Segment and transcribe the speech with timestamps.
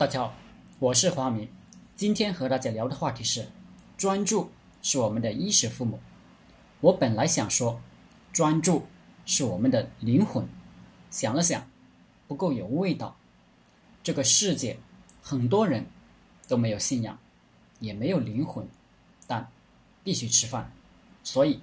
[0.00, 0.34] 大家好，
[0.78, 1.46] 我是华明，
[1.94, 3.50] 今天和大家聊的话题是：
[3.98, 6.00] 专注是我们的衣食父母。
[6.80, 7.82] 我本来想说，
[8.32, 8.86] 专注
[9.26, 10.48] 是我们的灵魂，
[11.10, 11.68] 想了想，
[12.26, 13.18] 不够有味道。
[14.02, 14.78] 这个世界，
[15.20, 15.84] 很多人
[16.48, 17.18] 都没有信仰，
[17.78, 18.66] 也没有灵魂，
[19.26, 19.52] 但
[20.02, 20.72] 必须吃饭，
[21.22, 21.60] 所以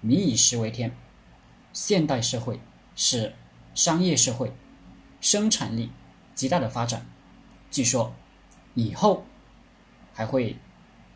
[0.00, 0.92] 民以食为天。
[1.72, 2.58] 现代社会
[2.96, 3.36] 是
[3.72, 4.52] 商业社会，
[5.20, 5.92] 生产力
[6.34, 7.06] 极大的发展。
[7.70, 8.14] 据说，
[8.74, 9.24] 以后
[10.14, 10.56] 还会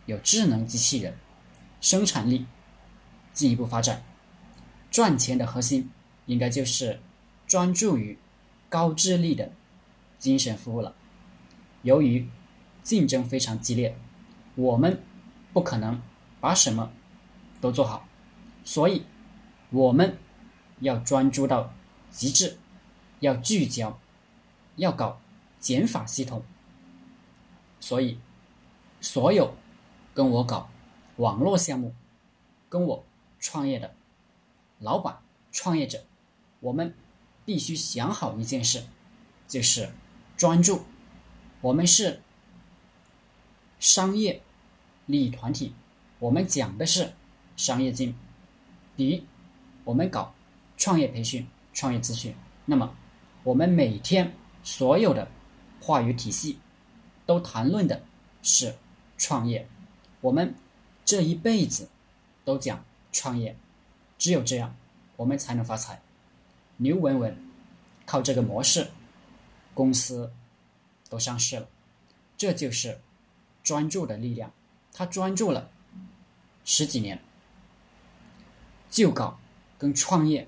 [0.06, 1.16] 有智能机器人，
[1.80, 2.46] 生产力
[3.32, 4.02] 进一步发展。
[4.90, 5.90] 赚钱的核心
[6.26, 7.00] 应该就是
[7.46, 8.18] 专注于
[8.68, 9.50] 高智力的
[10.18, 10.94] 精神服务了。
[11.82, 12.28] 由于
[12.82, 13.96] 竞争非常激烈，
[14.54, 15.02] 我们
[15.52, 16.00] 不可能
[16.40, 16.92] 把什么
[17.60, 18.06] 都做好，
[18.64, 19.04] 所以
[19.70, 20.18] 我们
[20.80, 21.72] 要专注到
[22.10, 22.58] 极致，
[23.20, 23.98] 要聚焦，
[24.76, 25.20] 要搞。
[25.62, 26.42] 减法系统，
[27.78, 28.18] 所以
[29.00, 29.54] 所有
[30.12, 30.68] 跟我搞
[31.18, 31.94] 网络项目、
[32.68, 33.04] 跟我
[33.38, 33.94] 创业的
[34.80, 35.16] 老板、
[35.52, 36.04] 创业者，
[36.58, 36.92] 我们
[37.44, 38.82] 必须想好一件事，
[39.46, 39.88] 就是
[40.36, 40.82] 专注。
[41.60, 42.20] 我们是
[43.78, 44.42] 商业
[45.06, 45.72] 利益团体，
[46.18, 47.12] 我们讲的是
[47.56, 48.12] 商业经。
[48.96, 49.22] 比如
[49.84, 50.34] 我们搞
[50.76, 52.92] 创业培训、创业咨询，那么
[53.44, 55.30] 我们每天所有的。
[55.82, 56.60] 话语体系
[57.26, 58.04] 都谈论的
[58.40, 58.76] 是
[59.18, 59.68] 创业，
[60.20, 60.54] 我们
[61.04, 61.88] 这一辈子
[62.44, 63.56] 都讲创业，
[64.16, 64.76] 只有这样
[65.16, 66.00] 我们才能发财。
[66.76, 67.36] 刘文文
[68.06, 68.92] 靠这个模式，
[69.74, 70.32] 公司
[71.10, 71.68] 都上市了，
[72.36, 73.00] 这就是
[73.64, 74.52] 专注的力量。
[74.92, 75.68] 他专注了
[76.64, 77.20] 十几年，
[78.88, 79.36] 就搞
[79.78, 80.46] 跟创业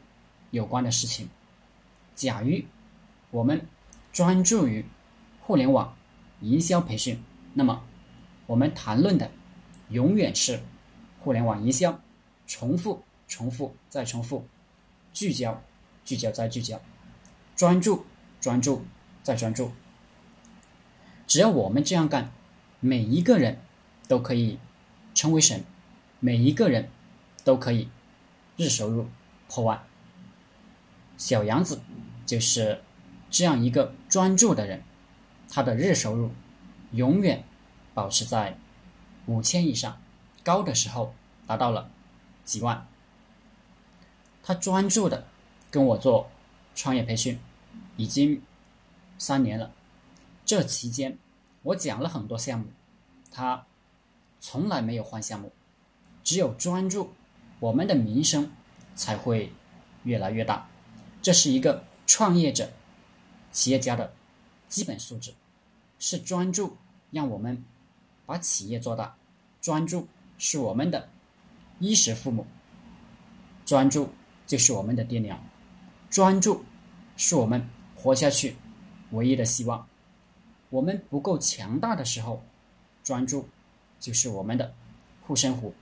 [0.53, 1.29] 有关的事情。
[2.15, 2.63] 假如
[3.33, 3.67] 我们
[4.13, 4.85] 专注于。
[5.47, 5.95] 互联网
[6.41, 7.85] 营销培训，那么
[8.47, 9.31] 我们谈论的
[9.91, 10.61] 永远是
[11.21, 12.01] 互联网营销，
[12.47, 14.47] 重复、重复再重复，
[15.13, 15.63] 聚焦、
[16.03, 16.81] 聚焦再聚焦，
[17.55, 18.07] 专注、
[18.41, 18.87] 专注
[19.23, 19.73] 再专注。
[21.27, 22.33] 只要我们这样干，
[22.81, 23.61] 每一个人
[24.09, 24.59] 都可以
[25.15, 25.63] 成为神，
[26.21, 26.89] 每一个人
[27.45, 27.91] 都可以
[28.57, 29.09] 日收入
[29.49, 29.83] 破万。
[31.19, 31.83] 小杨子
[32.25, 32.83] 就是
[33.31, 34.83] 这样一个专注的人。
[35.55, 36.33] 他的日收入
[36.91, 37.45] 永远
[37.95, 38.59] 保持在
[39.27, 40.03] 五千以上，
[40.43, 41.15] 高的时候
[41.47, 41.89] 达到了
[42.45, 42.89] 几万。
[44.43, 45.29] 他专注的
[45.71, 46.29] 跟我做
[46.75, 47.39] 创业培训，
[47.97, 48.43] 已经
[49.17, 49.71] 三年了。
[50.45, 51.17] 这期间
[51.63, 52.67] 我讲了很多项目，
[53.31, 53.65] 他
[54.41, 55.53] 从来没有换项目，
[56.25, 57.13] 只有专注，
[57.61, 58.51] 我们的名声
[58.97, 59.53] 才会
[60.03, 60.67] 越来越大。
[61.23, 62.73] 这是一个创业者、
[63.53, 64.13] 企业家的
[64.69, 65.33] 基本素质。
[65.99, 66.77] 是专注，
[67.11, 67.63] 让我们
[68.27, 69.15] 把企业做大。
[69.61, 70.07] 专注
[70.37, 71.09] 是我们的
[71.79, 72.47] 衣食父母，
[73.65, 74.11] 专注
[74.47, 75.43] 就是我们的爹娘，
[76.11, 76.65] 专注
[77.17, 77.67] 是我们
[77.97, 78.57] 活下去
[79.13, 79.87] 唯一的希望。
[80.69, 82.45] 我们不够强大的时候，
[83.03, 83.49] 专注
[83.99, 84.75] 就是我们的
[85.23, 85.73] 护身符。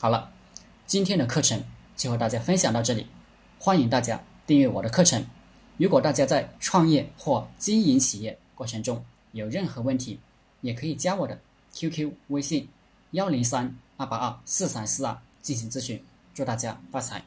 [0.00, 0.32] 好了，
[0.86, 1.62] 今天的课程
[1.96, 3.06] 就和大家分享到这里，
[3.58, 5.26] 欢迎大家订阅我的课程。
[5.76, 10.18] 如果大家在创业或经营企业，过程中有任何问题，
[10.62, 11.40] 也可以加我的
[11.72, 12.68] QQ 微信
[13.12, 16.02] 幺零三二八二四三四二进行咨询。
[16.34, 17.24] 祝大家发财！